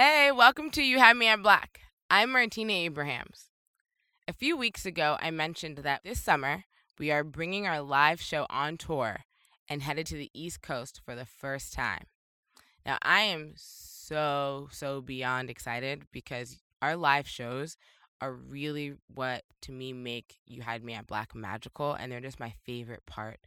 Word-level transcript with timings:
Hey, 0.00 0.30
welcome 0.30 0.70
to 0.70 0.82
You 0.84 1.00
Had 1.00 1.16
Me 1.16 1.26
at 1.26 1.42
Black. 1.42 1.80
I'm 2.08 2.30
Martina 2.30 2.72
Abrahams. 2.72 3.50
A 4.28 4.32
few 4.32 4.56
weeks 4.56 4.86
ago, 4.86 5.16
I 5.20 5.32
mentioned 5.32 5.78
that 5.78 6.04
this 6.04 6.20
summer 6.20 6.66
we 7.00 7.10
are 7.10 7.24
bringing 7.24 7.66
our 7.66 7.80
live 7.82 8.20
show 8.20 8.46
on 8.48 8.76
tour 8.76 9.24
and 9.68 9.82
headed 9.82 10.06
to 10.06 10.14
the 10.14 10.30
East 10.32 10.62
Coast 10.62 11.00
for 11.04 11.16
the 11.16 11.24
first 11.24 11.72
time. 11.72 12.04
Now, 12.86 12.98
I 13.02 13.22
am 13.22 13.54
so, 13.56 14.68
so 14.70 15.00
beyond 15.00 15.50
excited 15.50 16.04
because 16.12 16.58
our 16.80 16.94
live 16.94 17.26
shows 17.26 17.76
are 18.20 18.32
really 18.32 18.94
what 19.12 19.42
to 19.62 19.72
me 19.72 19.92
make 19.92 20.36
You 20.46 20.62
Had 20.62 20.84
Me 20.84 20.94
at 20.94 21.08
Black 21.08 21.34
magical, 21.34 21.94
and 21.94 22.12
they're 22.12 22.20
just 22.20 22.38
my 22.38 22.54
favorite 22.64 23.04
part 23.04 23.40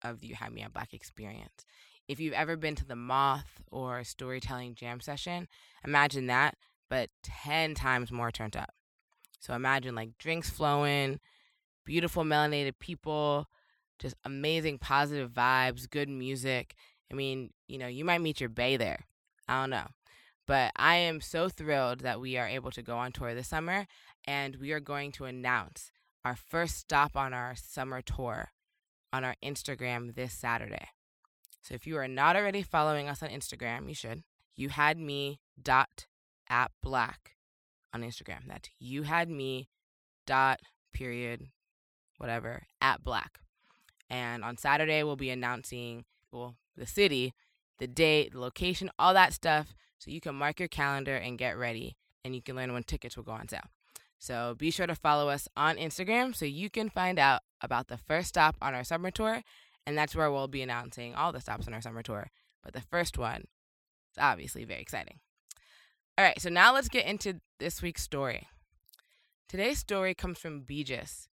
of 0.00 0.20
the 0.20 0.28
You 0.28 0.36
Had 0.36 0.54
Me 0.54 0.62
at 0.62 0.72
Black 0.72 0.94
experience. 0.94 1.66
If 2.08 2.18
you've 2.20 2.34
ever 2.34 2.56
been 2.56 2.74
to 2.76 2.86
the 2.86 2.96
Moth 2.96 3.60
or 3.70 4.02
Storytelling 4.02 4.74
Jam 4.74 5.00
session, 5.00 5.46
imagine 5.84 6.26
that, 6.28 6.56
but 6.88 7.10
10 7.22 7.74
times 7.74 8.10
more 8.10 8.30
turned 8.30 8.56
up. 8.56 8.70
So 9.40 9.54
imagine 9.54 9.94
like 9.94 10.16
drinks 10.18 10.48
flowing, 10.48 11.20
beautiful 11.84 12.24
melanated 12.24 12.78
people, 12.80 13.46
just 13.98 14.16
amazing 14.24 14.78
positive 14.78 15.30
vibes, 15.30 15.88
good 15.88 16.08
music. 16.08 16.74
I 17.12 17.14
mean, 17.14 17.50
you 17.66 17.76
know, 17.76 17.86
you 17.86 18.04
might 18.04 18.22
meet 18.22 18.40
your 18.40 18.48
bay 18.48 18.78
there. 18.78 19.04
I 19.46 19.60
don't 19.60 19.70
know. 19.70 19.86
But 20.46 20.72
I 20.76 20.96
am 20.96 21.20
so 21.20 21.50
thrilled 21.50 22.00
that 22.00 22.20
we 22.20 22.38
are 22.38 22.48
able 22.48 22.70
to 22.70 22.82
go 22.82 22.96
on 22.96 23.12
tour 23.12 23.34
this 23.34 23.48
summer 23.48 23.86
and 24.26 24.56
we 24.56 24.72
are 24.72 24.80
going 24.80 25.12
to 25.12 25.26
announce 25.26 25.90
our 26.24 26.36
first 26.36 26.78
stop 26.78 27.16
on 27.16 27.34
our 27.34 27.54
summer 27.54 28.00
tour 28.00 28.52
on 29.12 29.24
our 29.24 29.34
Instagram 29.44 30.14
this 30.14 30.32
Saturday. 30.32 30.88
So 31.62 31.74
if 31.74 31.86
you 31.86 31.96
are 31.98 32.08
not 32.08 32.36
already 32.36 32.62
following 32.62 33.08
us 33.08 33.22
on 33.22 33.30
Instagram, 33.30 33.88
you 33.88 33.94
should. 33.94 34.22
You 34.54 34.70
had 34.70 34.98
me 34.98 35.40
dot 35.60 36.06
at 36.48 36.70
black 36.82 37.36
on 37.92 38.02
Instagram. 38.02 38.46
That's 38.46 38.70
you 38.78 39.02
had 39.04 39.28
me 39.28 39.68
dot 40.26 40.60
period 40.92 41.48
whatever 42.18 42.64
at 42.80 43.02
black. 43.02 43.40
And 44.10 44.44
on 44.44 44.56
Saturday 44.56 45.02
we'll 45.02 45.16
be 45.16 45.30
announcing 45.30 46.04
well 46.32 46.56
the 46.76 46.86
city, 46.86 47.34
the 47.78 47.86
date, 47.86 48.32
the 48.32 48.40
location, 48.40 48.90
all 48.98 49.14
that 49.14 49.32
stuff 49.32 49.74
so 49.98 50.10
you 50.10 50.20
can 50.20 50.34
mark 50.34 50.58
your 50.58 50.68
calendar 50.68 51.16
and 51.16 51.38
get 51.38 51.58
ready 51.58 51.96
and 52.24 52.34
you 52.34 52.42
can 52.42 52.56
learn 52.56 52.72
when 52.72 52.82
tickets 52.82 53.16
will 53.16 53.24
go 53.24 53.32
on 53.32 53.48
sale. 53.48 53.60
So 54.18 54.54
be 54.58 54.70
sure 54.70 54.86
to 54.86 54.94
follow 54.94 55.28
us 55.28 55.48
on 55.56 55.76
Instagram 55.76 56.34
so 56.34 56.44
you 56.44 56.70
can 56.70 56.90
find 56.90 57.18
out 57.18 57.42
about 57.60 57.88
the 57.88 57.96
first 57.96 58.28
stop 58.28 58.56
on 58.60 58.74
our 58.74 58.84
summer 58.84 59.10
tour. 59.10 59.42
And 59.88 59.96
that's 59.96 60.14
where 60.14 60.30
we'll 60.30 60.48
be 60.48 60.60
announcing 60.60 61.14
all 61.14 61.32
the 61.32 61.40
stops 61.40 61.66
on 61.66 61.72
our 61.72 61.80
summer 61.80 62.02
tour. 62.02 62.30
But 62.62 62.74
the 62.74 62.82
first 62.82 63.16
one 63.16 63.44
is 64.12 64.18
obviously 64.20 64.66
very 64.66 64.82
exciting. 64.82 65.20
All 66.18 66.24
right, 66.26 66.38
so 66.38 66.50
now 66.50 66.74
let's 66.74 66.90
get 66.90 67.06
into 67.06 67.40
this 67.58 67.80
week's 67.80 68.02
story. 68.02 68.48
Today's 69.48 69.78
story 69.78 70.12
comes 70.12 70.38
from 70.38 70.60
Beejus, 70.60 71.28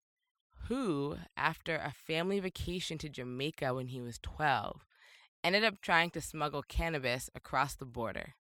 who, 0.70 1.18
after 1.36 1.76
a 1.76 1.92
family 1.92 2.40
vacation 2.40 2.98
to 3.00 3.10
Jamaica 3.10 3.74
when 3.74 3.88
he 3.88 4.00
was 4.00 4.20
12, 4.24 4.86
ended 5.44 5.66
up 5.66 5.82
trying 5.82 6.12
to 6.12 6.22
smuggle 6.22 6.64
cannabis 6.66 7.30
across 7.36 7.76
the 7.76 7.84
border. 7.84 8.36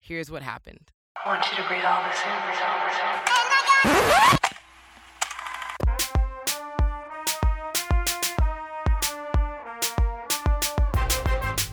Here's 0.00 0.28
what 0.28 0.42
happened. 0.42 0.90
I 1.24 1.28
want 1.28 1.48
you 1.52 1.56
to 1.58 1.68
breathe 1.68 1.84
all 1.84 2.02
this 2.02 2.20
in, 2.20 2.30
breathe 2.42 2.58
all 2.66 2.80
this 2.80 2.85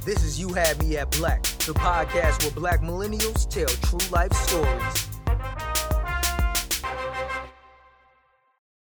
This 0.05 0.21
is 0.25 0.37
You 0.37 0.49
Had 0.49 0.83
Me 0.83 0.97
at 0.97 1.11
Black, 1.11 1.43
the 1.43 1.73
podcast 1.73 2.43
where 2.43 2.51
black 2.51 2.81
millennials 2.81 3.49
tell 3.49 3.67
true 3.87 4.11
life 4.11 4.33
stories. 4.33 5.07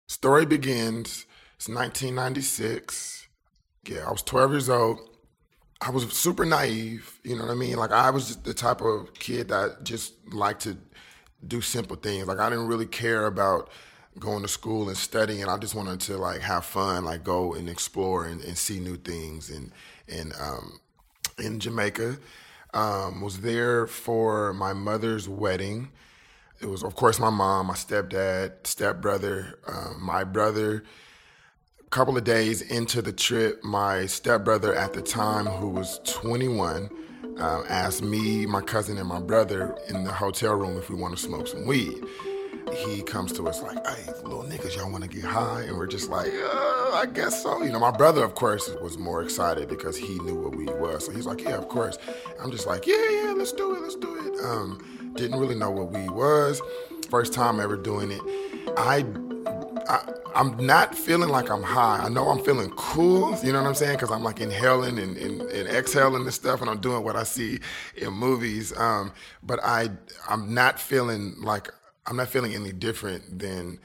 Story 0.08 0.46
begins. 0.46 1.26
It's 1.56 1.68
1996. 1.68 3.28
Yeah, 3.86 4.06
I 4.08 4.10
was 4.10 4.22
12 4.22 4.52
years 4.52 4.70
old. 4.70 5.00
I 5.82 5.90
was 5.90 6.10
super 6.14 6.46
naive, 6.46 7.20
you 7.24 7.36
know 7.36 7.42
what 7.42 7.50
I 7.50 7.56
mean? 7.56 7.76
Like 7.76 7.92
I 7.92 8.08
was 8.08 8.36
the 8.38 8.54
type 8.54 8.80
of 8.80 9.12
kid 9.12 9.48
that 9.48 9.84
just 9.84 10.14
liked 10.32 10.62
to 10.62 10.78
do 11.46 11.60
simple 11.60 11.96
things. 11.96 12.26
Like 12.26 12.38
I 12.38 12.48
didn't 12.48 12.68
really 12.68 12.86
care 12.86 13.26
about 13.26 13.68
going 14.18 14.40
to 14.40 14.48
school 14.48 14.88
and 14.88 14.96
studying. 14.96 15.44
I 15.46 15.58
just 15.58 15.74
wanted 15.74 16.00
to 16.00 16.16
like 16.16 16.40
have 16.40 16.64
fun, 16.64 17.04
like 17.04 17.22
go 17.22 17.52
and 17.52 17.68
explore 17.68 18.24
and, 18.24 18.40
and 18.42 18.56
see 18.56 18.80
new 18.80 18.96
things. 18.96 19.50
And 19.50 19.72
and 20.08 20.32
um, 20.40 20.78
in 21.42 21.60
Jamaica, 21.60 22.18
um, 22.74 23.20
was 23.22 23.40
there 23.40 23.86
for 23.86 24.54
my 24.54 24.72
mother's 24.72 25.28
wedding. 25.28 25.90
It 26.62 26.66
was 26.68 26.84
of 26.84 26.94
course 26.96 27.20
my 27.20 27.30
mom, 27.30 27.66
my 27.68 27.74
stepdad, 27.74 28.66
stepbrother, 28.66 29.58
um, 29.66 29.98
my 30.02 30.24
brother 30.24 30.84
A 31.86 31.90
couple 31.90 32.16
of 32.16 32.24
days 32.24 32.62
into 32.62 33.02
the 33.02 33.12
trip, 33.12 33.62
my 33.64 34.06
stepbrother 34.06 34.74
at 34.74 34.94
the 34.94 35.02
time, 35.02 35.46
who 35.46 35.68
was 35.68 36.00
21, 36.06 36.90
uh, 37.38 37.62
asked 37.68 38.02
me, 38.02 38.46
my 38.46 38.62
cousin, 38.62 38.98
and 38.98 39.08
my 39.08 39.20
brother 39.20 39.76
in 39.88 40.04
the 40.04 40.12
hotel 40.12 40.54
room 40.54 40.76
if 40.78 40.90
we 40.90 40.96
want 40.96 41.16
to 41.16 41.22
smoke 41.22 41.46
some 41.48 41.66
weed. 41.66 42.02
He 42.86 43.02
comes 43.02 43.32
to 43.34 43.48
us 43.48 43.62
like, 43.62 43.78
"Hey, 43.86 44.12
little 44.24 44.44
niggas, 44.44 44.76
y'all 44.76 44.90
want 44.90 45.04
to 45.04 45.10
get 45.10 45.24
high?" 45.24 45.62
And 45.62 45.76
we're 45.78 45.86
just 45.86 46.10
like, 46.10 46.32
uh, 46.32 46.81
"I 46.92 47.06
guess 47.06 47.42
so." 47.42 47.62
You 47.62 47.72
know, 47.72 47.80
my 47.80 47.90
brother, 47.90 48.24
of 48.24 48.34
course, 48.34 48.70
was 48.82 48.98
more 48.98 49.22
excited 49.22 49.68
because 49.68 49.96
he 49.96 50.18
knew 50.20 50.34
what 50.34 50.56
we 50.56 50.66
was. 50.66 51.06
So 51.06 51.12
he's 51.12 51.26
like, 51.26 51.42
"Yeah, 51.42 51.56
of 51.56 51.68
course." 51.68 51.98
I'm 52.40 52.50
just 52.50 52.66
like, 52.66 52.86
"Yeah, 52.86 53.08
yeah, 53.10 53.34
let's 53.36 53.52
do 53.52 53.74
it, 53.74 53.82
let's 53.82 53.96
do 53.96 54.14
it." 54.16 54.44
Um, 54.44 55.12
didn't 55.16 55.38
really 55.38 55.54
know 55.54 55.70
what 55.70 55.90
we 55.90 56.08
was. 56.08 56.60
First 57.10 57.32
time 57.32 57.60
ever 57.60 57.76
doing 57.76 58.10
it. 58.10 58.20
I 58.76 59.04
I, 59.88 60.12
am 60.34 60.56
not 60.64 60.94
feeling 60.94 61.28
like 61.28 61.50
I'm 61.50 61.62
high. 61.62 61.98
I 61.98 62.08
know 62.08 62.28
I'm 62.28 62.42
feeling 62.44 62.70
cool, 62.70 63.38
you 63.44 63.52
know 63.52 63.60
what 63.60 63.68
I'm 63.68 63.74
saying? 63.74 63.96
Because 63.96 64.10
I'm 64.10 64.22
like 64.22 64.40
inhaling 64.40 64.98
and, 64.98 65.16
and, 65.16 65.42
and, 65.42 65.68
exhaling 65.68 66.24
this 66.24 66.36
stuff, 66.36 66.60
and 66.60 66.70
I'm 66.70 66.80
doing 66.80 67.04
what 67.04 67.16
I 67.16 67.24
see 67.24 67.60
in 67.96 68.12
movies. 68.12 68.76
Um, 68.76 69.12
but 69.42 69.60
I, 69.62 69.90
I'm 70.28 70.54
not 70.54 70.80
feeling 70.80 71.34
like 71.40 71.70
I'm 72.06 72.16
not 72.16 72.28
feeling 72.28 72.54
any 72.54 72.72
different 72.72 73.38
than 73.38 73.78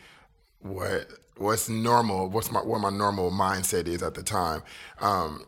what 0.60 1.12
what's 1.40 1.70
normal. 1.70 2.30
What's 2.30 2.52
my 2.52 2.60
what 2.60 2.82
my 2.82 2.90
normal 2.90 3.32
mindset 3.32 3.88
is 3.88 4.04
at 4.04 4.14
the 4.14 4.24
time. 4.24 4.64
Um, 5.00 5.46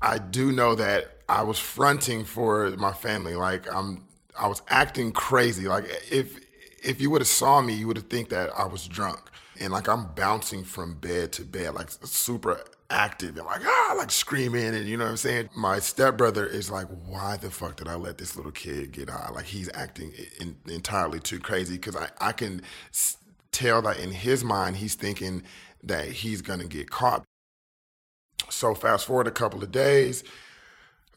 I 0.00 0.18
do 0.18 0.52
know 0.52 0.74
that 0.74 1.18
I 1.28 1.42
was 1.42 1.58
fronting 1.58 2.24
for 2.24 2.70
my 2.72 2.92
family. 2.92 3.34
Like 3.34 3.72
I'm, 3.72 4.04
I 4.38 4.48
was 4.48 4.62
acting 4.68 5.12
crazy. 5.12 5.68
Like 5.68 5.84
if 6.10 6.38
if 6.82 7.00
you 7.00 7.10
would 7.10 7.20
have 7.20 7.28
saw 7.28 7.60
me, 7.60 7.74
you 7.74 7.86
would 7.86 7.96
have 7.96 8.08
think 8.08 8.30
that 8.30 8.50
I 8.58 8.66
was 8.66 8.88
drunk 8.88 9.20
and 9.60 9.72
like 9.72 9.88
I'm 9.88 10.06
bouncing 10.14 10.64
from 10.64 10.94
bed 10.94 11.32
to 11.32 11.44
bed, 11.44 11.74
like 11.74 11.88
super 12.04 12.60
active 12.90 13.36
and 13.36 13.46
like 13.46 13.62
ah, 13.64 13.94
like 13.96 14.10
screaming 14.10 14.74
and 14.74 14.86
you 14.86 14.96
know 14.96 15.04
what 15.04 15.10
I'm 15.10 15.16
saying. 15.16 15.50
My 15.56 15.78
stepbrother 15.78 16.44
is 16.46 16.70
like, 16.70 16.88
why 17.06 17.36
the 17.36 17.50
fuck 17.50 17.76
did 17.76 17.88
I 17.88 17.94
let 17.94 18.18
this 18.18 18.36
little 18.36 18.52
kid 18.52 18.92
get 18.92 19.08
high? 19.08 19.30
Like 19.30 19.44
he's 19.44 19.70
acting 19.74 20.12
in, 20.40 20.56
entirely 20.66 21.20
too 21.20 21.38
crazy 21.38 21.74
because 21.74 21.96
I 21.96 22.08
I 22.20 22.32
can 22.32 22.62
tell 23.52 23.82
that 23.82 23.98
in 23.98 24.10
his 24.10 24.42
mind 24.42 24.76
he's 24.76 24.94
thinking 24.94 25.42
that 25.82 26.06
he's 26.06 26.42
gonna 26.42 26.66
get 26.66 26.90
caught. 26.90 27.24
So 28.50 28.74
fast 28.74 29.06
forward 29.06 29.26
a 29.26 29.32
couple 29.32 29.62
of 29.62 29.70
days. 29.70 30.24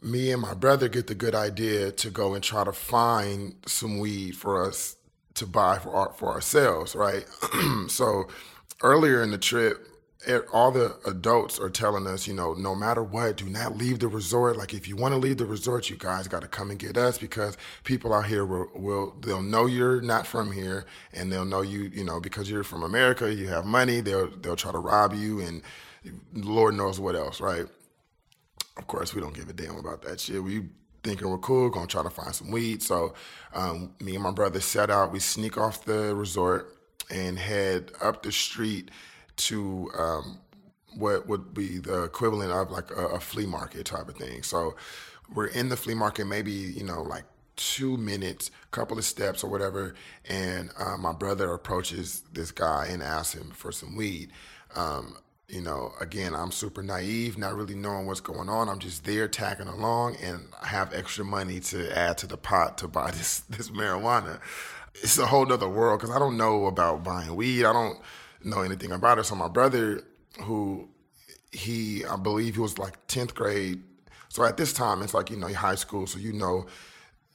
Me 0.02 0.32
and 0.32 0.42
my 0.42 0.54
brother 0.54 0.88
get 0.88 1.08
the 1.08 1.16
good 1.16 1.34
idea 1.34 1.92
to 1.92 2.10
go 2.10 2.34
and 2.34 2.44
try 2.44 2.64
to 2.64 2.72
find 2.72 3.56
some 3.66 4.00
weed 4.00 4.36
for 4.36 4.64
us 4.64 4.98
to 5.36 5.46
buy 5.46 5.80
for 5.80 5.94
our, 5.94 6.14
for 6.14 6.32
ourselves, 6.32 6.96
right? 6.96 7.26
so 7.88 8.28
earlier 8.84 9.24
in 9.24 9.32
the 9.32 9.38
trip, 9.38 9.88
all 10.54 10.72
the 10.72 10.98
adults 11.06 11.60
are 11.60 11.70
telling 11.70 12.08
us, 12.08 12.28
you 12.28 12.34
know, 12.34 12.54
no 12.54 12.76
matter 12.76 13.04
what, 13.04 13.38
do 13.38 13.46
not 13.46 13.78
leave 13.78 14.00
the 14.00 14.08
resort. 14.08 14.58
Like, 14.58 14.74
if 14.74 14.88
you 14.88 14.96
want 14.96 15.14
to 15.14 15.20
leave 15.20 15.38
the 15.38 15.46
resort, 15.46 15.90
you 15.90 15.96
guys 15.98 16.28
got 16.28 16.42
to 16.42 16.48
come 16.48 16.70
and 16.72 16.80
get 16.80 16.98
us 16.98 17.18
because 17.18 17.58
people 17.84 18.14
out 18.14 18.26
here 18.26 18.46
will, 18.46 18.70
will, 18.74 19.16
they'll 19.22 19.42
know 19.42 19.66
you're 19.66 20.02
not 20.02 20.26
from 20.26 20.52
here, 20.52 20.86
and 21.14 21.32
they'll 21.32 21.46
know 21.46 21.62
you, 21.62 21.92
you 21.94 22.04
know, 22.04 22.20
because 22.20 22.50
you're 22.50 22.64
from 22.64 22.84
America, 22.84 23.34
you 23.34 23.48
have 23.48 23.66
money. 23.66 24.02
They'll 24.02 24.30
they'll 24.30 24.56
try 24.56 24.72
to 24.72 24.80
rob 24.80 25.14
you, 25.14 25.42
and 25.42 25.62
Lord 26.34 26.76
knows 26.76 27.00
what 27.00 27.16
else, 27.16 27.40
right? 27.40 27.66
Of 28.78 28.88
course, 28.88 29.14
we 29.14 29.22
don't 29.22 29.34
give 29.34 29.50
a 29.50 29.54
damn 29.54 29.78
about 29.78 30.02
that 30.04 30.20
shit. 30.20 30.44
We 30.44 30.64
thinking 31.04 31.30
we're 31.30 31.38
cool, 31.38 31.70
gonna 31.70 31.88
try 31.88 32.04
to 32.04 32.10
find 32.10 32.34
some 32.34 32.52
weed. 32.52 32.82
So 32.82 33.14
um, 33.54 33.94
me 34.00 34.16
and 34.16 34.24
my 34.24 34.32
brother 34.32 34.60
set 34.60 34.90
out. 34.90 35.12
We 35.12 35.20
sneak 35.20 35.58
off 35.58 35.86
the 35.86 36.16
resort 36.16 36.76
and 37.12 37.38
head 37.38 37.92
up 38.02 38.24
the 38.24 38.32
street 38.32 38.90
to 39.38 39.90
um, 39.98 40.40
what 40.96 41.28
would 41.28 41.54
be 41.54 41.78
the 41.78 42.04
equivalent 42.04 42.52
of 42.52 42.72
like 42.72 42.92
a, 42.92 43.08
a, 43.08 43.20
flea 43.20 43.46
market 43.46 43.86
type 43.86 44.08
of 44.08 44.16
thing. 44.16 44.44
So 44.44 44.76
we're 45.34 45.48
in 45.48 45.70
the 45.70 45.78
flea 45.78 45.94
market, 45.94 46.26
maybe 46.26 46.52
you 46.52 46.84
know 46.84 47.02
like 47.02 47.26
two 47.56 47.98
minutes, 47.98 48.52
couple 48.72 48.98
of 48.98 49.06
steps 49.06 49.44
or 49.44 49.50
whatever, 49.50 49.96
and 50.28 50.72
uh, 50.78 50.98
my 50.98 51.14
brother 51.14 51.54
approaches 51.54 52.24
this 52.34 52.52
guy 52.52 52.88
and 52.90 53.02
asks 53.02 53.36
him 53.36 53.52
for 53.52 53.72
some 53.72 53.96
weed. 53.96 54.32
Um, 54.76 55.18
you 55.48 55.62
know, 55.62 55.94
again, 56.02 56.34
I'm 56.34 56.52
super 56.52 56.82
naive, 56.82 57.38
not 57.38 57.56
really 57.56 57.76
knowing 57.76 58.08
what's 58.08 58.20
going 58.20 58.50
on. 58.50 58.68
I'm 58.68 58.80
just 58.80 59.06
there 59.06 59.28
tagging 59.28 59.68
along 59.68 60.16
and 60.18 60.48
I 60.62 60.68
have 60.68 60.94
extra 60.94 61.24
money 61.24 61.60
to 61.62 61.96
add 61.96 62.18
to 62.20 62.28
the 62.28 62.38
pot 62.38 62.80
to 62.80 62.88
buy 62.88 63.12
this 63.16 63.40
this 63.42 63.70
marijuana. 63.70 64.40
It's 64.96 65.18
a 65.18 65.26
whole 65.26 65.46
nother 65.46 65.68
world 65.68 66.00
because 66.00 66.16
I 66.16 66.20
don't 66.20 66.38
know 66.38 66.66
about 66.66 67.04
buying 67.04 67.36
weed. 67.36 67.66
I 67.66 67.74
don't 67.74 68.00
know 68.46 68.62
anything 68.62 68.92
about 68.92 69.20
it. 69.20 69.26
So 69.26 69.36
my 69.36 69.48
brother, 69.48 70.02
who 70.42 70.90
he, 71.52 72.06
I 72.06 72.16
believe 72.16 72.56
he 72.56 72.62
was 72.62 72.78
like 72.78 73.08
10th 73.08 73.34
grade. 73.34 73.82
So 74.30 74.44
at 74.44 74.58
this 74.58 74.74
time, 74.74 75.02
it's 75.02 75.14
like, 75.14 75.30
you 75.30 75.38
know, 75.38 75.48
high 75.54 75.76
school. 75.76 76.08
So 76.08 76.20
you 76.20 76.34
know, 76.34 76.66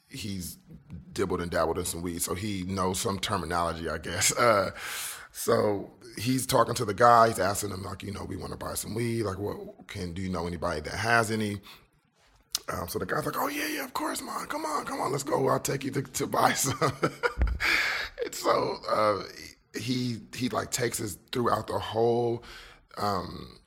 he's 0.09 0.57
dibbled 1.13 1.41
and 1.41 1.49
dabbled 1.49 1.79
in 1.79 1.85
some 1.85 2.01
weed. 2.01 2.21
So 2.21 2.35
he 2.35 2.63
knows 2.63 2.99
some 2.99 3.19
terminology, 3.19 3.89
I 3.89 3.97
guess. 3.97 4.33
Uh, 4.41 4.71
so 5.33 5.89
he's 6.17 6.45
talking 6.45 6.73
to 6.75 6.83
the 6.83 6.93
guy. 6.93 7.29
He's 7.29 7.39
asking 7.39 7.71
him 7.71 7.83
like, 7.83 8.03
you 8.03 8.11
know, 8.11 8.25
we 8.25 8.35
want 8.35 8.51
to 8.51 8.57
buy 8.57 8.73
some 8.73 8.93
weed. 8.93 9.23
Like, 9.23 9.39
what 9.39 9.87
can 9.87 10.13
do 10.13 10.21
you 10.21 10.29
know 10.29 10.45
anybody 10.45 10.81
that 10.81 10.93
has 10.93 11.31
any? 11.31 11.61
Um, 12.67 12.87
so 12.87 12.99
the 12.99 13.05
guy's 13.05 13.25
like, 13.25 13.37
oh 13.37 13.47
yeah, 13.47 13.67
yeah, 13.67 13.85
of 13.85 13.93
course, 13.93 14.21
man. 14.21 14.45
Come 14.47 14.65
on, 14.65 14.85
come 14.85 14.99
on, 14.99 15.11
let's 15.11 15.23
go. 15.23 15.47
I'll 15.47 15.59
take 15.59 15.83
you 15.83 15.91
to, 15.91 16.01
to 16.01 16.27
buy 16.27 16.53
some. 16.53 16.91
and 18.25 18.35
so 18.35 18.77
uh, 18.89 19.23
he 19.75 20.19
he 20.35 20.49
like 20.49 20.71
takes 20.71 21.01
us 21.01 21.17
throughout 21.31 21.67
the 21.67 21.79
whole. 21.79 22.43
Um, 22.97 23.57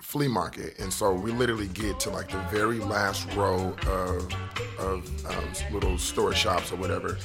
flea 0.00 0.28
market, 0.28 0.78
and 0.78 0.92
so 0.92 1.12
we 1.12 1.32
literally 1.32 1.66
get 1.68 1.98
to 1.98 2.10
like 2.10 2.30
the 2.30 2.38
very 2.50 2.78
last 2.78 3.26
row 3.34 3.74
of 3.88 4.32
of 4.78 5.26
um, 5.26 5.72
little 5.72 5.96
store 5.96 6.34
shops 6.34 6.70
or 6.70 6.76
whatever, 6.76 7.18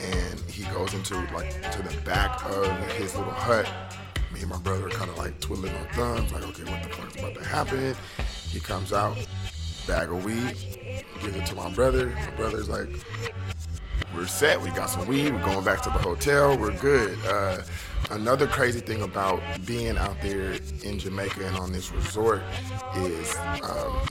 and 0.00 0.40
he 0.40 0.64
goes 0.74 0.92
into 0.94 1.14
like 1.32 1.50
to 1.72 1.82
the 1.82 1.96
back 2.04 2.44
of 2.44 2.70
his 2.92 3.14
little 3.14 3.32
hut. 3.32 3.70
Me 4.32 4.40
and 4.40 4.50
my 4.50 4.58
brother 4.58 4.86
are 4.86 4.90
kind 4.90 5.10
of 5.10 5.16
like 5.16 5.38
twiddling 5.40 5.72
our 5.76 5.92
thumbs, 5.92 6.32
like, 6.32 6.42
okay, 6.42 6.64
what 6.64 6.82
the 6.82 6.88
fuck's 6.88 7.16
about 7.16 7.34
to 7.34 7.44
happen? 7.44 7.94
He 8.50 8.58
comes 8.58 8.92
out, 8.92 9.16
bag 9.86 10.10
of 10.10 10.24
weed, 10.24 10.56
gives 11.22 11.36
it 11.36 11.46
to 11.46 11.54
my 11.54 11.70
brother. 11.70 12.06
My 12.06 12.30
brother's 12.36 12.68
like, 12.68 12.88
we're 14.14 14.26
set. 14.26 14.60
We 14.60 14.70
got 14.70 14.90
some 14.90 15.06
weed. 15.06 15.32
We're 15.32 15.44
going 15.44 15.64
back 15.64 15.82
to 15.82 15.90
the 15.90 15.98
hotel. 15.98 16.56
We're 16.56 16.76
good. 16.78 17.18
Uh, 17.26 17.62
another 18.10 18.46
crazy 18.46 18.80
thing 18.80 19.02
about 19.02 19.40
being 19.66 19.96
out 19.98 20.20
there 20.22 20.52
in 20.82 20.98
Jamaica 20.98 21.46
and 21.46 21.56
on 21.56 21.72
this 21.72 21.90
resort 21.92 22.42
is 22.96 23.36
um, 23.62 24.06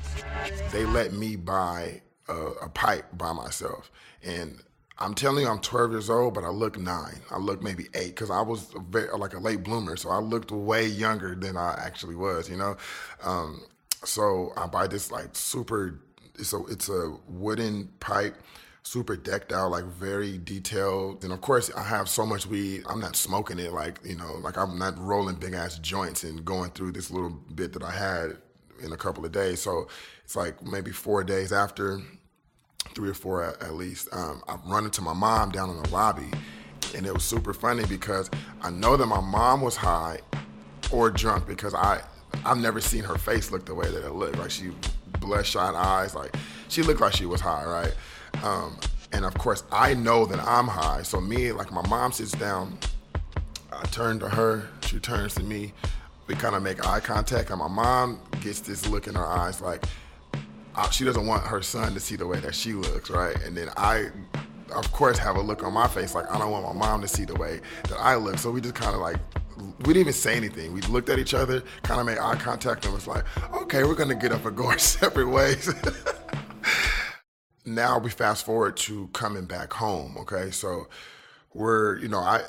they 0.71 0.85
let 0.85 1.13
me 1.13 1.35
buy 1.35 2.01
a, 2.27 2.33
a 2.33 2.69
pipe 2.69 3.05
by 3.17 3.31
myself. 3.31 3.91
And 4.23 4.59
I'm 4.99 5.13
telling 5.13 5.43
you, 5.43 5.49
I'm 5.49 5.59
12 5.59 5.91
years 5.91 6.09
old, 6.09 6.33
but 6.33 6.43
I 6.43 6.49
look 6.49 6.77
nine. 6.77 7.19
I 7.31 7.37
look 7.37 7.61
maybe 7.61 7.87
eight 7.93 8.09
because 8.09 8.29
I 8.29 8.41
was 8.41 8.73
a 8.75 8.79
very, 8.79 9.11
like 9.17 9.33
a 9.33 9.39
late 9.39 9.63
bloomer, 9.63 9.95
so 9.97 10.09
I 10.09 10.19
looked 10.19 10.51
way 10.51 10.85
younger 10.85 11.35
than 11.35 11.57
I 11.57 11.77
actually 11.83 12.15
was. 12.15 12.49
You 12.49 12.57
know, 12.57 12.77
um, 13.23 13.63
so 14.03 14.53
I 14.55 14.67
buy 14.67 14.87
this 14.87 15.11
like 15.11 15.35
super. 15.35 15.99
So 16.41 16.65
it's 16.67 16.89
a 16.89 17.15
wooden 17.27 17.89
pipe, 17.99 18.35
super 18.83 19.15
decked 19.15 19.51
out, 19.51 19.71
like 19.71 19.85
very 19.85 20.37
detailed. 20.37 21.23
And 21.23 21.33
of 21.33 21.41
course, 21.41 21.71
I 21.75 21.83
have 21.83 22.07
so 22.09 22.25
much 22.25 22.45
weed. 22.45 22.83
I'm 22.87 22.99
not 22.99 23.15
smoking 23.15 23.59
it 23.59 23.71
like 23.73 23.99
you 24.03 24.15
know, 24.15 24.35
like 24.41 24.57
I'm 24.57 24.77
not 24.77 24.97
rolling 24.97 25.35
big 25.35 25.53
ass 25.53 25.79
joints 25.79 26.23
and 26.23 26.43
going 26.45 26.71
through 26.71 26.91
this 26.91 27.09
little 27.09 27.29
bit 27.29 27.73
that 27.73 27.83
I 27.83 27.91
had 27.91 28.37
in 28.83 28.91
a 28.91 28.97
couple 28.97 29.25
of 29.25 29.31
days. 29.31 29.61
So 29.61 29.87
it's 30.23 30.35
like 30.35 30.61
maybe 30.63 30.91
four 30.91 31.23
days 31.23 31.51
after 31.51 32.01
three 32.93 33.09
or 33.09 33.13
four 33.13 33.43
at, 33.43 33.61
at 33.63 33.73
least. 33.73 34.09
Um, 34.11 34.43
I 34.47 34.57
run 34.65 34.85
into 34.85 35.01
my 35.01 35.13
mom 35.13 35.51
down 35.51 35.69
in 35.69 35.81
the 35.81 35.89
lobby, 35.89 36.29
and 36.95 37.05
it 37.05 37.13
was 37.13 37.23
super 37.23 37.53
funny 37.53 37.85
because 37.85 38.29
I 38.61 38.69
know 38.69 38.97
that 38.97 39.07
my 39.07 39.21
mom 39.21 39.61
was 39.61 39.75
high 39.75 40.19
or 40.91 41.09
drunk 41.09 41.47
because 41.47 41.73
I 41.73 42.01
I've 42.45 42.57
never 42.57 42.81
seen 42.81 43.03
her 43.03 43.17
face 43.17 43.51
look 43.51 43.65
the 43.65 43.75
way 43.75 43.89
that 43.89 44.05
it 44.05 44.11
looked. 44.11 44.37
Like 44.37 44.51
she 44.51 44.71
bloodshot 45.19 45.75
eyes, 45.75 46.13
like 46.13 46.35
she 46.67 46.83
looked 46.83 46.99
like 46.99 47.13
she 47.13 47.25
was 47.25 47.39
high, 47.39 47.63
right? 47.63 47.93
Um, 48.41 48.77
and 49.11 49.25
of 49.25 49.33
course, 49.35 49.63
I 49.71 49.93
know 49.93 50.25
that 50.25 50.39
I'm 50.39 50.67
high. 50.67 51.03
So 51.03 51.21
me, 51.21 51.51
like 51.51 51.71
my 51.71 51.85
mom 51.87 52.11
sits 52.11 52.31
down, 52.31 52.77
I 53.71 53.83
turn 53.85 54.19
to 54.19 54.29
her, 54.29 54.67
she 54.81 54.99
turns 54.99 55.35
to 55.35 55.43
me. 55.43 55.73
We 56.25 56.35
kind 56.35 56.55
of 56.55 56.63
make 56.63 56.87
eye 56.87 57.01
contact, 57.01 57.49
and 57.49 57.59
my 57.59 57.67
mom 57.67 58.19
gets 58.41 58.61
this 58.61 58.87
look 58.87 59.07
in 59.07 59.15
her 59.15 59.25
eyes, 59.25 59.59
like 59.59 59.83
uh, 60.75 60.89
she 60.89 61.03
doesn't 61.05 61.27
want 61.27 61.43
her 61.43 61.61
son 61.61 61.93
to 61.93 61.99
see 61.99 62.15
the 62.15 62.25
way 62.25 62.39
that 62.39 62.55
she 62.55 62.73
looks, 62.73 63.09
right? 63.09 63.35
And 63.43 63.55
then 63.55 63.69
I, 63.77 64.07
of 64.73 64.91
course, 64.91 65.17
have 65.17 65.35
a 65.35 65.41
look 65.41 65.63
on 65.63 65.73
my 65.73 65.87
face 65.87 66.15
like 66.15 66.29
I 66.33 66.37
don't 66.39 66.51
want 66.51 66.65
my 66.65 66.73
mom 66.73 67.01
to 67.01 67.07
see 67.07 67.25
the 67.25 67.35
way 67.35 67.59
that 67.89 67.99
I 67.99 68.15
look. 68.15 68.37
So 68.39 68.51
we 68.51 68.61
just 68.61 68.75
kind 68.75 68.95
of 68.95 69.01
like, 69.01 69.17
we 69.79 69.93
didn't 69.93 69.97
even 69.97 70.13
say 70.13 70.35
anything. 70.35 70.73
We 70.73 70.81
looked 70.81 71.09
at 71.09 71.19
each 71.19 71.33
other, 71.33 71.61
kind 71.83 71.99
of 71.99 72.05
made 72.05 72.17
eye 72.17 72.35
contact, 72.35 72.85
and 72.85 72.93
was 72.93 73.07
like, 73.07 73.23
okay, 73.53 73.83
we're 73.83 73.95
gonna 73.95 74.15
get 74.15 74.31
up 74.31 74.45
and 74.45 74.55
go 74.57 74.67
our 74.67 74.79
separate 74.79 75.27
ways. 75.27 75.71
now 77.65 77.97
we 77.99 78.09
fast 78.09 78.45
forward 78.45 78.77
to 78.77 79.07
coming 79.13 79.45
back 79.45 79.73
home. 79.73 80.17
Okay, 80.19 80.51
so 80.51 80.87
we're, 81.53 81.97
you 81.97 82.07
know, 82.07 82.19
I. 82.19 82.41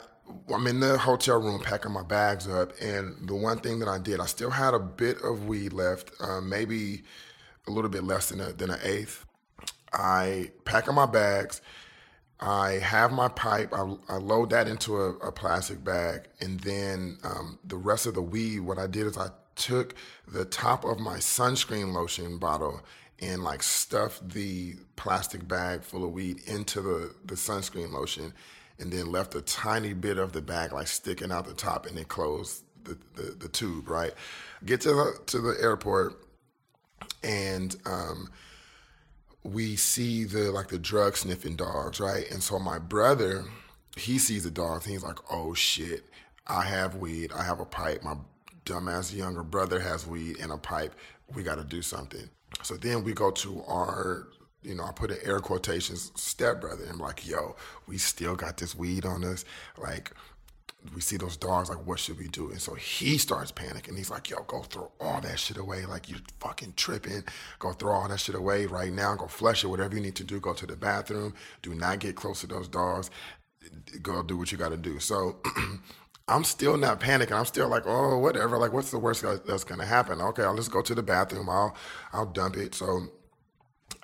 I'm 0.51 0.67
in 0.67 0.81
the 0.81 0.97
hotel 0.97 1.39
room 1.39 1.61
packing 1.61 1.93
my 1.93 2.03
bags 2.03 2.49
up, 2.49 2.73
and 2.81 3.29
the 3.29 3.35
one 3.35 3.59
thing 3.59 3.79
that 3.81 3.89
I 3.89 3.99
did, 3.99 4.21
I 4.21 4.25
still 4.25 4.49
had 4.49 4.73
a 4.73 4.79
bit 4.79 5.19
of 5.23 5.45
weed 5.45 5.75
left, 5.75 6.13
um, 6.19 6.49
maybe 6.49 7.03
a 7.67 7.71
little 7.71 7.91
bit 7.91 8.05
less 8.05 8.31
than 8.31 8.41
a, 8.41 8.51
than 8.55 8.71
an 8.71 8.79
eighth. 8.83 9.27
I 9.93 10.51
pack 10.65 10.89
up 10.89 10.95
my 10.95 11.05
bags. 11.05 11.61
I 12.41 12.73
have 12.73 13.13
my 13.13 13.29
pipe. 13.29 13.73
I, 13.73 13.95
I 14.09 14.17
load 14.17 14.51
that 14.51 14.67
into 14.67 15.01
a, 15.01 15.11
a, 15.19 15.33
plastic 15.33 15.85
bag, 15.85 16.29
and 16.41 16.61
then 16.61 17.19
um, 17.23 17.59
the 17.65 17.77
rest 17.77 18.07
of 18.07 18.15
the 18.15 18.23
weed. 18.23 18.61
What 18.61 18.79
I 18.79 18.87
did 18.87 19.07
is 19.07 19.17
I 19.17 19.29
took 19.55 19.95
the 20.27 20.45
top 20.45 20.85
of 20.85 20.99
my 20.99 21.19
sunscreen 21.19 21.93
lotion 21.93 22.39
bottle 22.39 22.83
and 23.21 23.43
like 23.43 23.63
stuffed 23.63 24.31
the 24.31 24.75
plastic 24.97 25.47
bag 25.47 25.83
full 25.83 26.05
of 26.05 26.13
weed 26.13 26.41
into 26.47 26.81
the 26.81 27.15
the 27.25 27.35
sunscreen 27.35 27.93
lotion, 27.93 28.33
and 28.79 28.93
then 28.93 29.11
left 29.11 29.35
a 29.35 29.43
tiny 29.43 29.93
bit 29.93 30.19
of 30.19 30.33
the 30.33 30.43
bag 30.43 30.73
like 30.73 30.87
sticking 30.87 31.33
out 31.33 31.47
the 31.47 31.55
top, 31.55 31.87
and 31.87 31.97
then 31.97 32.05
closed 32.05 32.65
the, 32.85 32.99
the, 33.15 33.31
the 33.33 33.49
tube. 33.49 33.89
Right. 33.89 34.13
Get 34.65 34.81
to 34.83 34.91
the 34.91 35.19
to 35.27 35.41
the 35.41 35.57
airport 35.61 36.21
and 37.25 37.75
um, 37.87 38.31
we 39.43 39.77
see 39.77 40.25
the 40.25 40.53
like 40.53 40.69
the 40.69 40.79
drug 40.79 41.17
sniffing 41.17 41.57
dogs, 41.57 41.99
right? 42.01 42.31
And 42.31 42.43
so 42.43 42.59
my 42.59 42.79
brother, 42.79 43.45
he 43.97 44.19
sees 44.19 44.45
the 44.45 44.51
dogs, 44.51 44.85
and 44.85 44.93
he's 44.93 45.03
like, 45.03 45.19
"Oh 45.31 45.55
shit, 45.55 46.05
I 46.47 46.63
have 46.65 46.97
weed, 46.97 47.33
I 47.33 47.43
have 47.45 47.61
a 47.61 47.65
pipe. 47.65 48.03
My 48.03 48.17
dumbass 48.65 49.15
younger 49.15 49.43
brother 49.43 49.81
has 49.81 50.07
weed 50.07 50.39
and 50.41 50.53
a 50.53 50.59
pipe. 50.59 50.95
We 51.35 51.43
got 51.43 51.57
to 51.57 51.65
do 51.65 51.83
something." 51.83 52.29
So 52.63 52.77
then 52.77 53.05
we 53.05 53.13
go 53.13 53.31
to 53.31 53.63
our 53.67 54.29
you 54.65 54.75
know, 54.75 54.85
I 54.85 54.93
put 54.93 55.11
in 55.11 55.19
air 55.23 55.41
quotations, 55.41 56.11
stepbrother. 56.15 56.87
I'm 56.89 56.99
like, 56.99 57.27
yo, 57.29 57.55
we 57.87 57.99
still 57.99 58.35
got 58.35 58.57
this 58.57 58.75
weed 58.75 59.05
on 59.05 59.23
us. 59.23 59.45
Like, 59.77 60.11
we 60.95 61.01
see 61.01 61.17
those 61.17 61.37
dogs, 61.37 61.69
like, 61.69 61.87
what 61.87 61.99
should 61.99 62.19
we 62.19 62.29
do? 62.29 62.51
And 62.51 62.61
so 62.61 62.75
he 62.75 63.17
starts 63.19 63.53
panicking. 63.53 63.97
He's 63.97 64.11
like, 64.11 64.29
yo, 64.31 64.43
go 64.47 64.63
throw 64.63 64.91
all 65.01 65.21
that 65.21 65.39
shit 65.39 65.57
away. 65.57 65.85
Like, 65.87 66.11
you're 66.11 66.21
fucking 66.41 66.75
tripping. 66.77 67.25
Go 67.59 67.73
throw 67.73 67.93
all 67.93 68.09
that 68.09 68.21
shit 68.21 68.35
away 68.35 68.67
right 68.67 68.93
now. 68.93 69.15
Go 69.15 69.27
flush 69.27 69.65
it, 69.65 69.69
whatever 69.69 69.95
you 69.95 70.01
need 70.01 70.17
to 70.17 70.25
do. 70.25 70.41
Go 70.41 70.55
to 70.55 70.67
the 70.67 70.77
bathroom. 70.77 71.35
Do 71.63 71.75
not 71.75 72.01
get 72.01 72.17
close 72.17 72.41
to 72.41 72.47
those 72.47 72.69
dogs. 72.69 73.11
Go 74.03 74.23
do 74.23 74.37
what 74.37 74.53
you 74.53 74.59
got 74.59 74.71
to 74.71 74.77
do. 74.77 74.99
So 74.99 75.37
I'm 76.27 76.45
still 76.45 76.77
not 76.77 77.01
panicking. 77.01 77.33
I'm 77.33 77.45
still 77.45 77.69
like, 77.69 77.83
oh, 77.87 78.19
whatever. 78.19 78.57
Like, 78.57 78.73
what's 78.73 78.91
the 78.91 78.99
worst 78.99 79.23
that's 79.47 79.65
going 79.65 79.81
to 79.81 79.87
happen? 79.87 80.21
Okay, 80.21 80.43
I'll 80.43 80.57
just 80.57 80.71
go 80.71 80.81
to 80.81 80.95
the 80.95 81.03
bathroom. 81.03 81.51
I'll, 81.51 81.77
I'll 82.13 82.27
dump 82.27 82.57
it. 82.57 82.75
So 82.75 83.09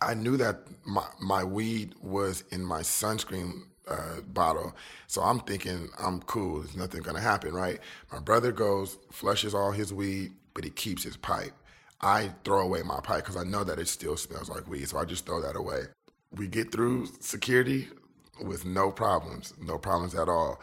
I 0.03 0.15
knew 0.15 0.37
that 0.37 0.61
my, 0.85 1.07
my 1.21 1.45
weed 1.45 1.95
was 2.03 2.45
in 2.51 2.65
my 2.65 2.81
sunscreen 2.81 3.63
uh, 3.89 4.21
bottle. 4.29 4.75
So 5.07 5.23
I'm 5.23 5.41
thinking 5.41 5.89
I'm 5.99 6.21
cool. 6.23 6.61
There's 6.61 6.77
nothing 6.77 7.03
gonna 7.03 7.21
happen, 7.21 7.53
right? 7.53 7.81
My 8.13 8.21
brother 8.21 8.53
goes, 8.53 8.99
flushes 9.11 9.55
all 9.55 9.73
his 9.73 9.93
weed, 9.93 10.33
but 10.55 10.65
he 10.65 10.71
keeps 10.71 11.03
his 11.03 11.17
pipe. 11.17 11.53
I 12.01 12.31
throw 12.45 12.61
away 12.61 12.83
my 12.83 13.01
pipe 13.01 13.25
because 13.25 13.37
I 13.37 13.45
know 13.45 13.65
that 13.65 13.79
it 13.79 13.89
still 13.89 14.17
smells 14.17 14.49
like 14.49 14.69
weed, 14.69 14.89
so 14.89 14.99
I 14.99 15.05
just 15.05 15.27
throw 15.27 15.43
that 15.43 15.57
away. 15.57 15.83
We 16.33 16.47
get 16.47 16.73
through 16.73 17.09
security 17.21 17.89
with 18.43 18.65
no 18.65 18.91
problems, 18.91 19.53
no 19.61 19.77
problems 19.77 20.15
at 20.15 20.29
all. 20.29 20.61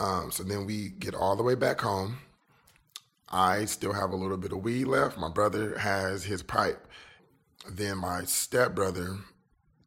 Um, 0.00 0.30
so 0.30 0.42
then 0.42 0.66
we 0.66 0.90
get 0.90 1.14
all 1.14 1.36
the 1.36 1.42
way 1.42 1.54
back 1.54 1.80
home. 1.80 2.18
I 3.28 3.66
still 3.66 3.92
have 3.92 4.10
a 4.10 4.16
little 4.16 4.36
bit 4.36 4.52
of 4.52 4.62
weed 4.62 4.86
left. 4.86 5.18
My 5.18 5.28
brother 5.28 5.76
has 5.78 6.24
his 6.24 6.42
pipe. 6.42 6.86
Then 7.68 7.98
my 7.98 8.24
stepbrother 8.24 9.18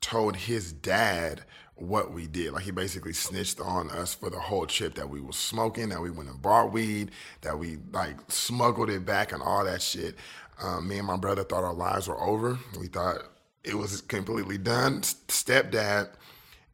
told 0.01 0.36
his 0.36 0.72
dad 0.72 1.44
what 1.75 2.12
we 2.12 2.27
did. 2.27 2.53
Like 2.53 2.63
he 2.63 2.72
basically 2.72 3.13
snitched 3.13 3.60
on 3.60 3.89
us 3.89 4.13
for 4.13 4.30
the 4.30 4.39
whole 4.39 4.68
trip 4.68 4.96
that 4.96 5.10
we 5.10 5.22
was 5.22 5.38
smoking, 5.38 5.89
that 5.89 6.01
we 6.01 6.12
went 6.12 6.30
and 6.30 6.41
bought 6.41 6.72
weed, 6.72 7.12
that 7.41 7.58
we 7.58 7.77
like 7.91 8.18
smuggled 8.30 8.89
it 8.89 9.06
back 9.06 9.32
and 9.32 9.41
all 9.41 9.65
that 9.65 9.82
shit. 9.82 10.15
Um, 10.62 10.88
me 10.88 11.00
and 11.00 11.08
my 11.08 11.18
brother 11.18 11.44
thought 11.44 11.63
our 11.63 11.74
lives 11.74 12.08
were 12.08 12.22
over. 12.22 12.60
We 12.80 12.88
thought 12.88 13.24
it 13.63 13.75
was 13.75 14.01
completely 14.01 14.60
done. 14.60 15.01
Stepdad 15.01 16.10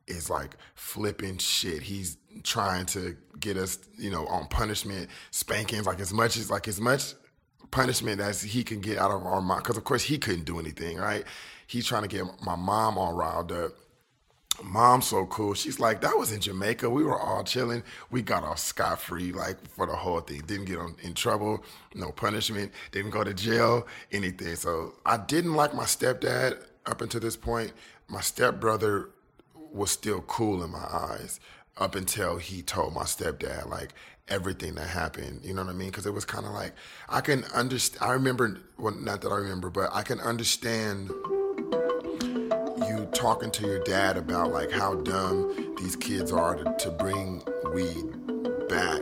is 0.07 0.29
like 0.29 0.55
flipping 0.75 1.37
shit. 1.37 1.81
He's 1.81 2.17
trying 2.43 2.85
to 2.87 3.15
get 3.39 3.57
us, 3.57 3.79
you 3.97 4.09
know, 4.09 4.25
on 4.27 4.47
punishment, 4.47 5.09
spankings, 5.31 5.85
like 5.85 5.99
as 5.99 6.13
much 6.13 6.37
as 6.37 6.49
like 6.49 6.67
as 6.67 6.79
much 6.79 7.13
punishment 7.71 8.21
as 8.21 8.41
he 8.41 8.63
can 8.63 8.79
get 8.79 8.97
out 8.97 9.11
of 9.11 9.25
our 9.25 9.41
mom. 9.41 9.59
Because 9.59 9.77
of 9.77 9.83
course 9.83 10.03
he 10.03 10.17
couldn't 10.17 10.45
do 10.45 10.59
anything, 10.59 10.97
right? 10.97 11.25
He's 11.67 11.85
trying 11.85 12.03
to 12.03 12.07
get 12.07 12.25
my 12.43 12.55
mom 12.55 12.97
all 12.97 13.13
riled 13.13 13.51
up. 13.51 13.71
Mom's 14.63 15.05
so 15.05 15.25
cool. 15.27 15.53
She's 15.53 15.79
like, 15.79 16.01
that 16.01 16.17
was 16.17 16.31
in 16.31 16.39
Jamaica. 16.39 16.89
We 16.89 17.03
were 17.03 17.19
all 17.19 17.43
chilling. 17.43 17.83
We 18.09 18.23
got 18.23 18.43
off 18.43 18.57
scot 18.57 18.99
free, 18.99 19.31
like 19.31 19.57
for 19.69 19.85
the 19.85 19.95
whole 19.95 20.19
thing. 20.21 20.41
Didn't 20.47 20.65
get 20.65 20.79
on, 20.79 20.95
in 21.03 21.13
trouble, 21.13 21.63
no 21.93 22.11
punishment, 22.11 22.71
didn't 22.91 23.11
go 23.11 23.23
to 23.23 23.33
jail, 23.33 23.85
anything. 24.11 24.55
So 24.55 24.93
I 25.05 25.17
didn't 25.17 25.53
like 25.53 25.75
my 25.75 25.83
stepdad 25.83 26.63
up 26.87 27.01
until 27.01 27.19
this 27.19 27.37
point. 27.37 27.71
My 28.07 28.21
stepbrother 28.21 29.09
was 29.77 29.91
still 29.91 30.21
cool 30.21 30.63
in 30.63 30.71
my 30.71 30.87
eyes 30.91 31.39
up 31.77 31.95
until 31.95 32.37
he 32.37 32.61
told 32.61 32.93
my 32.93 33.03
stepdad 33.03 33.69
like 33.69 33.93
everything 34.27 34.75
that 34.75 34.87
happened. 34.87 35.41
You 35.43 35.53
know 35.53 35.63
what 35.63 35.71
I 35.71 35.73
mean? 35.73 35.89
Because 35.89 36.05
it 36.05 36.13
was 36.13 36.25
kind 36.25 36.45
of 36.45 36.51
like 36.51 36.73
I 37.07 37.21
can 37.21 37.43
understand. 37.53 38.09
I 38.09 38.13
remember, 38.13 38.59
well, 38.77 38.93
not 38.93 39.21
that 39.21 39.29
I 39.29 39.37
remember, 39.37 39.69
but 39.69 39.89
I 39.93 40.01
can 40.01 40.19
understand 40.19 41.11
you 42.87 43.07
talking 43.13 43.51
to 43.51 43.65
your 43.65 43.83
dad 43.83 44.17
about 44.17 44.51
like 44.51 44.71
how 44.71 44.95
dumb 44.95 45.75
these 45.79 45.95
kids 45.95 46.31
are 46.31 46.55
to, 46.55 46.75
to 46.79 46.91
bring 46.91 47.43
weed 47.73 48.05
back. 48.67 49.01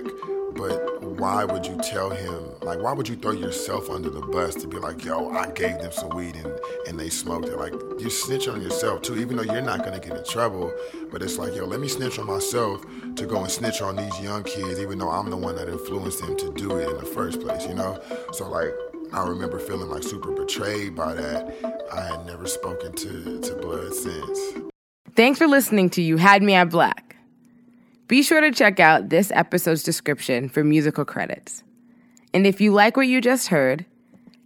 Why 1.17 1.45
would 1.45 1.65
you 1.65 1.77
tell 1.77 2.09
him, 2.09 2.43
like, 2.61 2.81
why 2.81 2.91
would 2.91 3.07
you 3.07 3.15
throw 3.15 3.31
yourself 3.31 3.89
under 3.89 4.09
the 4.09 4.19
bus 4.19 4.53
to 4.55 4.67
be 4.67 4.77
like, 4.77 5.05
yo, 5.05 5.29
I 5.31 5.49
gave 5.51 5.79
them 5.79 5.91
some 5.91 6.09
weed 6.09 6.35
and, 6.35 6.51
and 6.87 6.99
they 6.99 7.09
smoked 7.09 7.47
it? 7.47 7.57
Like, 7.57 7.73
you 7.99 8.09
snitch 8.09 8.47
on 8.47 8.61
yourself 8.61 9.01
too, 9.01 9.17
even 9.17 9.37
though 9.37 9.43
you're 9.43 9.61
not 9.61 9.85
gonna 9.85 9.99
get 9.99 10.17
in 10.17 10.25
trouble. 10.25 10.73
But 11.11 11.21
it's 11.21 11.37
like, 11.37 11.55
yo, 11.55 11.65
let 11.65 11.79
me 11.79 11.87
snitch 11.87 12.19
on 12.19 12.27
myself 12.27 12.85
to 13.15 13.25
go 13.25 13.41
and 13.41 13.49
snitch 13.49 13.81
on 13.81 13.95
these 13.95 14.19
young 14.19 14.43
kids, 14.43 14.79
even 14.79 14.97
though 14.97 15.09
I'm 15.09 15.29
the 15.29 15.37
one 15.37 15.55
that 15.55 15.69
influenced 15.69 16.19
them 16.19 16.35
to 16.37 16.51
do 16.53 16.75
it 16.77 16.89
in 16.89 16.97
the 16.97 17.05
first 17.05 17.39
place, 17.39 17.65
you 17.65 17.75
know? 17.75 18.01
So, 18.33 18.49
like, 18.49 18.73
I 19.13 19.25
remember 19.25 19.59
feeling 19.59 19.89
like 19.89 20.03
super 20.03 20.31
betrayed 20.31 20.95
by 20.95 21.13
that. 21.13 21.87
I 21.93 22.01
had 22.01 22.25
never 22.25 22.47
spoken 22.47 22.91
to, 22.93 23.39
to 23.39 23.55
Blood 23.55 23.93
since. 23.93 24.39
Thanks 25.15 25.39
for 25.39 25.47
listening 25.47 25.89
to 25.91 26.01
You 26.01 26.17
Had 26.17 26.43
Me 26.43 26.55
at 26.55 26.69
Black. 26.69 27.04
Be 28.07 28.21
sure 28.21 28.41
to 28.41 28.51
check 28.51 28.79
out 28.79 29.09
this 29.09 29.31
episode's 29.31 29.81
description 29.81 30.47
for 30.47 30.63
musical 30.63 31.05
credits. 31.05 31.63
And 32.33 32.45
if 32.45 32.61
you 32.61 32.71
like 32.71 32.97
what 32.97 33.07
you 33.07 33.19
just 33.19 33.47
heard, 33.47 33.83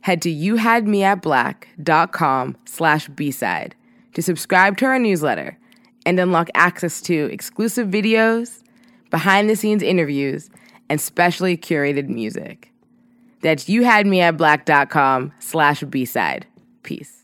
head 0.01 0.21
to 0.21 0.33
youhadmeatblack.com 0.33 2.55
slash 2.65 3.09
b-side 3.09 3.75
to 4.13 4.21
subscribe 4.21 4.77
to 4.77 4.85
our 4.85 4.97
newsletter 4.97 5.57
and 6.05 6.17
unlock 6.19 6.47
access 6.55 7.01
to 7.01 7.29
exclusive 7.31 7.89
videos, 7.89 8.63
behind-the-scenes 9.09 9.83
interviews, 9.83 10.49
and 10.87 11.01
specially 11.01 11.57
curated 11.57 12.07
music. 12.07 12.71
That's 13.41 13.65
youhadmeatblack.com 13.65 15.33
slash 15.39 15.83
b-side. 15.83 16.47
Peace. 16.83 17.18